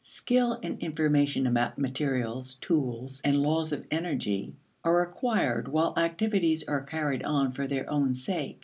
[0.03, 6.81] Skill and information about materials, tools, and laws of energy are acquired while activities are
[6.83, 8.57] carried on for their own sake.